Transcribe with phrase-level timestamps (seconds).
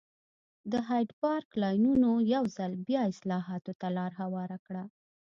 [0.71, 4.83] د هایډپارک لاریونونو یو ځل بیا اصلاحاتو ته لار هواره کړه.